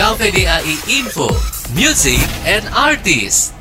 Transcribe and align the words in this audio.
KVDAI 0.00 0.96
Info, 0.96 1.28
Music 1.76 2.16
and 2.48 2.64
Artist. 2.72 3.52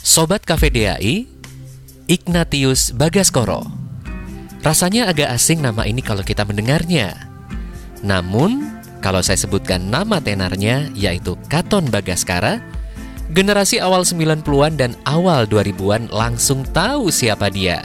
Sobat 0.00 0.40
KVDAI, 0.48 1.28
Ignatius 2.08 2.96
Bagaskoro. 2.96 3.68
Rasanya 4.64 5.12
agak 5.12 5.28
asing 5.28 5.60
nama 5.60 5.84
ini 5.84 6.00
kalau 6.00 6.24
kita 6.24 6.48
mendengarnya. 6.48 7.20
Namun, 8.00 8.80
kalau 9.04 9.20
saya 9.20 9.36
sebutkan 9.36 9.92
nama 9.92 10.16
tenarnya 10.16 10.88
yaitu 10.96 11.36
Katon 11.52 11.92
Bagaskara, 11.92 12.64
generasi 13.28 13.76
awal 13.76 14.08
90-an 14.08 14.80
dan 14.80 14.96
awal 15.04 15.44
2000-an 15.44 16.08
langsung 16.08 16.64
tahu 16.64 17.12
siapa 17.12 17.52
dia. 17.52 17.84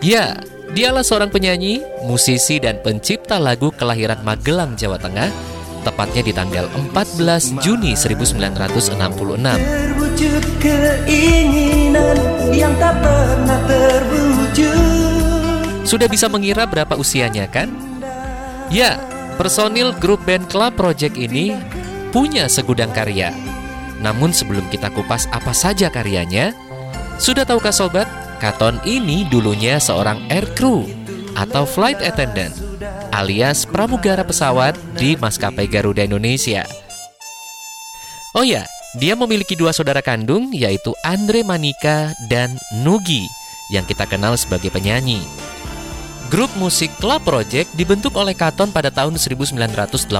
Ya, 0.00 0.40
dialah 0.72 1.04
seorang 1.04 1.28
penyanyi, 1.28 1.84
musisi 2.08 2.56
dan 2.56 2.80
pencipta 2.80 3.36
lagu 3.36 3.68
kelahiran 3.72 4.20
Magelang, 4.24 4.72
Jawa 4.76 4.96
Tengah, 4.96 5.28
tepatnya 5.84 6.22
di 6.24 6.32
tanggal 6.32 6.66
14 6.92 7.60
Juni 7.60 7.92
1966. 7.92 8.96
Terwujud 8.96 10.44
keinginan 10.58 12.16
yang 12.50 12.72
tak 12.80 12.96
pernah 13.04 13.60
terwujud. 13.68 14.68
Sudah 15.84 16.08
bisa 16.08 16.32
mengira 16.32 16.64
berapa 16.64 16.96
usianya 16.96 17.44
kan? 17.50 17.68
Ya, 18.72 18.96
Personil 19.36 19.96
grup 19.96 20.20
band 20.28 20.44
Club 20.52 20.76
Project 20.76 21.16
ini 21.16 21.56
punya 22.12 22.46
segudang 22.52 22.92
karya. 22.92 23.32
Namun 24.04 24.30
sebelum 24.30 24.68
kita 24.68 24.92
kupas 24.92 25.24
apa 25.32 25.56
saja 25.56 25.88
karyanya, 25.88 26.52
sudah 27.16 27.42
tahukah 27.48 27.72
sobat, 27.72 28.04
Katon 28.42 28.82
ini 28.82 29.22
dulunya 29.30 29.78
seorang 29.78 30.18
air 30.26 30.42
crew 30.58 30.82
atau 31.38 31.62
flight 31.62 32.02
attendant 32.02 32.50
alias 33.14 33.62
pramugara 33.62 34.26
pesawat 34.26 34.74
di 34.98 35.14
maskapai 35.14 35.70
Garuda 35.70 36.02
Indonesia. 36.02 36.66
Oh 38.34 38.42
ya, 38.42 38.66
dia 38.98 39.14
memiliki 39.14 39.54
dua 39.54 39.70
saudara 39.70 40.02
kandung 40.02 40.50
yaitu 40.50 40.90
Andre 41.06 41.46
Manika 41.46 42.10
dan 42.26 42.50
Nugi 42.82 43.22
yang 43.70 43.86
kita 43.86 44.10
kenal 44.10 44.34
sebagai 44.34 44.74
penyanyi. 44.74 45.22
Grup 46.26 46.50
musik 46.58 46.90
Club 46.98 47.22
Project 47.22 47.70
dibentuk 47.78 48.18
oleh 48.18 48.34
Katon 48.34 48.74
pada 48.74 48.90
tahun 48.90 49.22
1988 49.22 50.10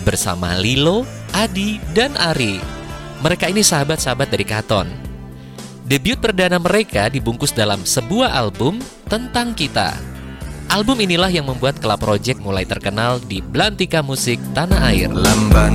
bersama 0.00 0.56
Lilo, 0.56 1.04
Adi, 1.36 1.76
dan 1.92 2.16
Ari. 2.16 2.56
Mereka 3.20 3.52
ini 3.52 3.60
sahabat-sahabat 3.60 4.32
dari 4.32 4.48
Katon. 4.48 5.09
Debut 5.90 6.14
perdana 6.14 6.62
mereka 6.62 7.10
dibungkus 7.10 7.50
dalam 7.50 7.82
sebuah 7.82 8.30
album 8.30 8.78
tentang 9.10 9.50
kita. 9.58 9.98
Album 10.70 11.02
inilah 11.02 11.26
yang 11.34 11.50
membuat 11.50 11.82
Club 11.82 11.98
Project 11.98 12.38
mulai 12.38 12.62
terkenal 12.62 13.18
di 13.18 13.42
belantika 13.42 13.98
musik 13.98 14.38
tanah 14.54 14.86
air. 14.86 15.10
Lamban 15.10 15.74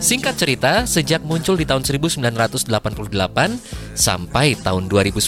Singkat 0.00 0.34
cerita, 0.40 0.88
sejak 0.88 1.20
muncul 1.20 1.60
di 1.60 1.68
tahun 1.68 1.84
1988 1.84 2.72
sampai 3.92 4.56
tahun 4.56 4.88
2010, 4.88 5.20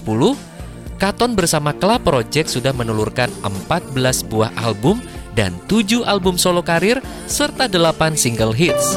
Katon 0.96 1.36
bersama 1.36 1.76
Club 1.76 2.00
Project 2.00 2.48
sudah 2.48 2.72
menelurkan 2.72 3.28
14 3.44 3.92
buah 4.32 4.56
album 4.56 5.04
dan 5.36 5.52
7 5.68 6.00
album 6.08 6.40
solo 6.40 6.64
karir 6.64 7.04
serta 7.28 7.68
8 7.68 8.16
single 8.16 8.56
hits. 8.56 8.96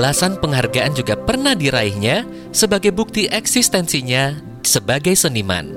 Belasan 0.00 0.40
penghargaan 0.40 0.96
juga 0.96 1.12
pernah 1.12 1.52
diraihnya 1.52 2.24
sebagai 2.56 2.88
bukti 2.88 3.28
eksistensinya 3.28 4.32
sebagai 4.64 5.12
seniman. 5.12 5.76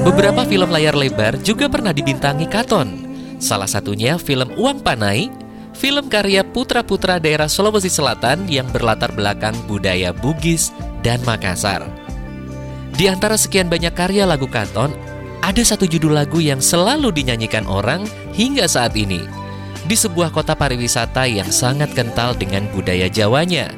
Beberapa 0.00 0.48
film 0.48 0.72
layar 0.72 0.96
lebar 0.96 1.36
juga 1.44 1.68
pernah 1.68 1.92
dibintangi 1.92 2.48
Katon. 2.48 2.88
Salah 3.44 3.68
satunya 3.68 4.16
film 4.16 4.56
Uang 4.56 4.80
Panai, 4.80 5.28
film 5.76 6.08
karya 6.08 6.40
putra-putra 6.48 7.20
daerah 7.20 7.52
Sulawesi 7.52 7.92
Selatan 7.92 8.48
yang 8.48 8.72
berlatar 8.72 9.12
belakang 9.12 9.52
budaya 9.68 10.16
Bugis 10.16 10.72
dan 11.04 11.20
Makassar. 11.28 11.84
Di 12.96 13.04
antara 13.04 13.36
sekian 13.36 13.68
banyak 13.68 13.92
karya 13.92 14.24
lagu 14.24 14.48
Katon, 14.48 14.96
ada 15.44 15.60
satu 15.60 15.84
judul 15.84 16.16
lagu 16.16 16.40
yang 16.40 16.64
selalu 16.64 17.12
dinyanyikan 17.12 17.68
orang 17.68 18.08
hingga 18.32 18.64
saat 18.64 18.96
ini. 18.96 19.41
Di 19.82 19.96
sebuah 19.98 20.30
kota 20.30 20.54
pariwisata 20.54 21.26
yang 21.26 21.50
sangat 21.50 21.90
kental 21.92 22.38
dengan 22.38 22.66
budaya 22.70 23.10
Jawanya. 23.10 23.74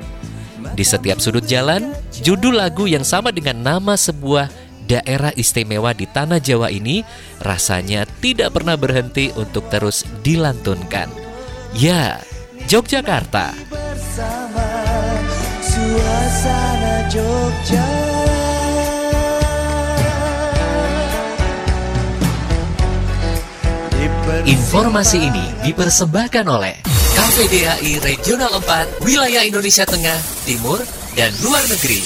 Di 0.74 0.84
setiap 0.84 1.22
sudut 1.22 1.44
jalan, 1.46 1.94
judul 2.20 2.58
lagu 2.58 2.84
yang 2.84 3.06
sama 3.06 3.30
dengan 3.30 3.62
nama 3.62 3.94
sebuah 3.94 4.50
daerah 4.84 5.32
istimewa 5.34 5.96
di 5.96 6.04
tanah 6.04 6.38
Jawa 6.38 6.68
ini 6.68 7.00
rasanya 7.40 8.04
tidak 8.20 8.52
pernah 8.52 8.76
berhenti 8.76 9.32
untuk 9.34 9.66
terus 9.72 10.04
dilantunkan. 10.20 11.08
Ya, 11.72 12.20
Yogyakarta. 12.68 13.56
Informasi 24.42 25.30
ini 25.30 25.46
dipersembahkan 25.62 26.42
oleh 26.50 26.82
KPDHI 27.14 28.02
Regional 28.02 28.58
4 28.58 29.06
Wilayah 29.06 29.46
Indonesia 29.46 29.86
Tengah, 29.86 30.18
Timur, 30.42 30.82
dan 31.14 31.30
Luar 31.46 31.62
Negeri. 31.70 32.02